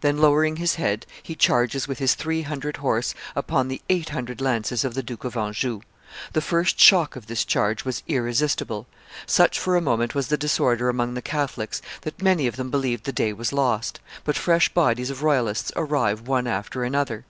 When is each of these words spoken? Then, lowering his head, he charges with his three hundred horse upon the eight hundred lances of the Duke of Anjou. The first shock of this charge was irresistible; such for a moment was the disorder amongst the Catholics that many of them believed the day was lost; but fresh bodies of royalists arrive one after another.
Then, 0.00 0.18
lowering 0.18 0.56
his 0.56 0.74
head, 0.74 1.06
he 1.22 1.36
charges 1.36 1.86
with 1.86 2.00
his 2.00 2.16
three 2.16 2.42
hundred 2.42 2.78
horse 2.78 3.14
upon 3.36 3.68
the 3.68 3.80
eight 3.88 4.08
hundred 4.08 4.40
lances 4.40 4.84
of 4.84 4.94
the 4.94 5.04
Duke 5.04 5.22
of 5.22 5.36
Anjou. 5.36 5.82
The 6.32 6.40
first 6.40 6.80
shock 6.80 7.14
of 7.14 7.26
this 7.28 7.44
charge 7.44 7.84
was 7.84 8.02
irresistible; 8.08 8.88
such 9.24 9.56
for 9.56 9.76
a 9.76 9.80
moment 9.80 10.16
was 10.16 10.26
the 10.26 10.36
disorder 10.36 10.88
amongst 10.88 11.14
the 11.14 11.22
Catholics 11.22 11.80
that 12.00 12.20
many 12.20 12.48
of 12.48 12.56
them 12.56 12.72
believed 12.72 13.04
the 13.04 13.12
day 13.12 13.32
was 13.32 13.52
lost; 13.52 14.00
but 14.24 14.34
fresh 14.34 14.68
bodies 14.68 15.10
of 15.10 15.22
royalists 15.22 15.70
arrive 15.76 16.22
one 16.26 16.48
after 16.48 16.82
another. 16.82 17.24